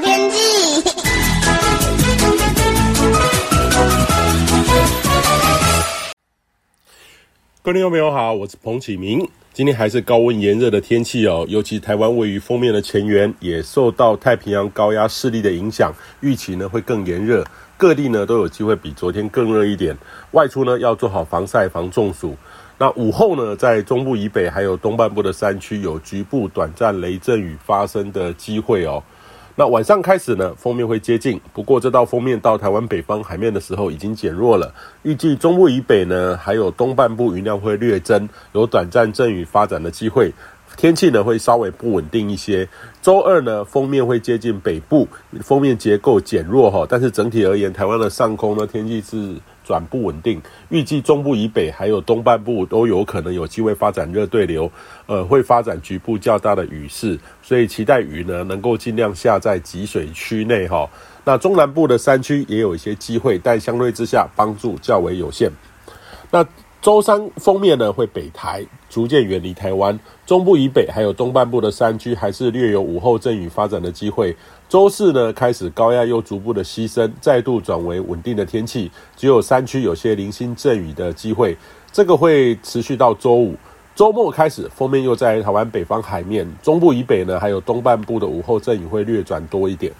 [0.00, 0.82] 天气。
[7.62, 9.28] 各位朋友好，我是彭启明。
[9.52, 17.44] 今天还是高温炎热的天气哦，尤其台湾位于锋面的前缘，也受到太平洋高压势力的影响，预期呢会更炎热，
[17.76, 19.96] 各地呢都有机会比昨天更热一点。
[20.30, 22.36] 外出呢要做好防晒、防中暑。
[22.78, 29.02] 那午后呢，在中部以北还有东半部的山区，有局部短暂雷阵雨发生的机会哦。
[29.58, 34.72] 那晚上开始呢，锋面会接近，不过这道锋面到台湾北方海面的时候已经减弱了。
[35.02, 40.32] 预计中部以北呢，还有东半部云量会略增，有短暂阵雨发展的机会。
[40.76, 42.68] 天气呢会稍微不稳定一些。
[43.02, 45.08] 周二呢，锋面会接近北部，
[45.40, 49.34] 锋面结构减弱哈，但是整体而言，台湾的上空呢天气是
[49.68, 50.40] 转不稳定。
[50.70, 54.72] 预计中部以北还有东半部都有可能有机会发展热对流，
[55.04, 60.88] 呃，会发展局部较大的雨势，所以期待雨呢能够尽量下在集水区内哈。
[61.24, 65.52] 那中南部的山区也有一些机会，但相对之下帮助较为有限。
[66.30, 66.42] 那
[66.80, 69.98] 周三封面呢会北抬，逐渐远离台湾。
[70.24, 74.34] 中部以北还有东半部的山区还是略有午后阵雨发展的机会。
[74.68, 81.56] 周四呢开始高压又逐步的西伸，再度转为稳定的天气，只有山区有些零星阵雨的机会。
[81.90, 83.56] 这个会持续到周五。
[83.96, 89.92] 周末开始封面又在台湾北方海面，中部以北呢还有东半部的午后阵雨会略转多一点。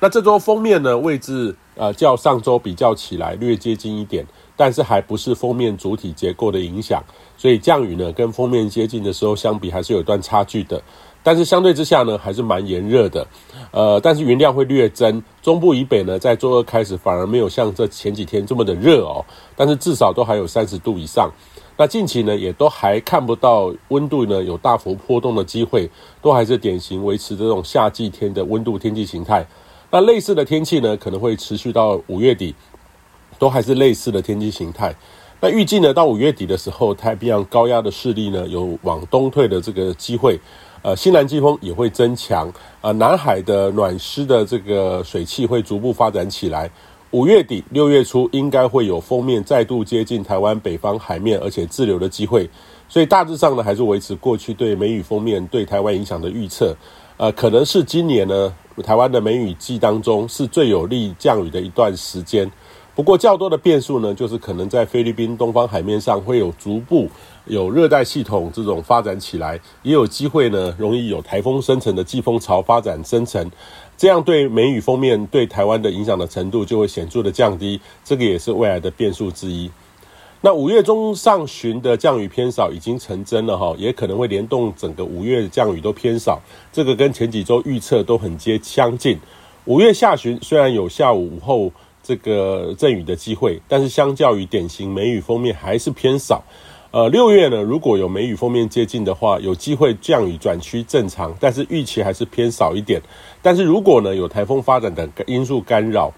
[0.00, 4.26] 那这周封面呢位置呃较上周比较起来略接近一点。
[4.56, 7.02] 但是还不是封面主体结构的影响，
[7.38, 10.82] 所以降雨呢跟封面接近的时候相比还是有一段差距的。
[11.22, 13.26] 但是相对之下呢还是蛮炎热的，
[13.70, 15.22] 呃，但是云量会略增。
[15.40, 19.24] 中部以北呢在周二开始反而没有像这前几天这么的热哦，
[19.56, 21.30] 但是至少都还有三十度以上。
[21.78, 25.88] 那近期呢也都还看不到温度呢有大幅波动的机会，
[26.20, 29.46] 都还是典型维持这种夏季天的温度天气形态。
[29.90, 32.54] 那类似的天气呢可能会持续到五月底。
[33.38, 34.94] 都还是类似的天气形态。
[35.40, 40.38] 那预计呢，到五月底的时候，太平洋高压的势力呢有往东退的这个机会，
[40.82, 46.70] 呃，西南季风也会增强，呃，南海的暖湿的这个水汽会逐步发展起来。
[47.12, 52.46] 五月底六月初应该会有锋面再度接近台湾北方海面，而且滞留的机会。
[52.90, 56.76] 所以大致上呢，还是维持过去对梅雨锋面对台湾影响的预测。
[57.16, 62.50] 呃，可能是今年呢，台湾的梅雨季当中是最有利降雨的一段时间。
[62.94, 67.08] 不过较多的变数呢，就是可能在菲律宾东方海面上会有逐步
[67.46, 73.50] 有热带系统这种发展起来，也有机会呢，容易有台风生成的季风潮发展生成，
[73.96, 79.70] 这样对梅雨锋面对台湾的影响的程度就会显著的降低，这个也是未来的变数之一。
[80.40, 86.40] 那五月中上旬的降雨偏少已经成真了哈，也可能会联动整个五月的降雨都偏少，
[86.72, 89.18] 这个跟前几周预测都很接相近。
[89.66, 91.72] 五月下旬虽然有下午午后。
[92.02, 96.42] 这个阵雨的机会，但是相较于典型梅雨锋面还是偏少。
[96.90, 103.00] 呃，六月呢，如果有梅雨锋面接近的话，有机会降雨转趋正常，但是预期还是偏少一点。
[103.42, 106.10] 但是如果呢有台风发展的因素干扰，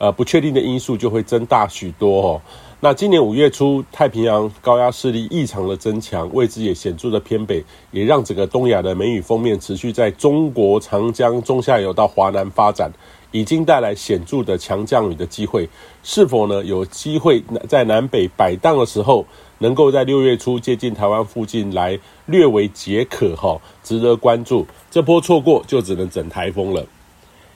[0.00, 2.40] 呃，不确定的因素就会增大许多哦。
[2.80, 12.90] 那今年五月初，太平洋高压势力异常的增强，位置也显著的偏北，也让整个东亚的梅雨锋面持续在中国长江中下游到华南发展。
[13.32, 15.68] 已经带来显著的强降雨的机会，
[16.02, 19.24] 是否呢有机会在南北摆荡的时候，
[19.58, 24.66] 能够在六月初接近台湾附近来略为解渴哈，值得关注。
[24.90, 26.84] 这波错过就只能整台风了。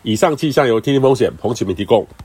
[0.02, 2.06] 以上气象由天气风险彭启明提供。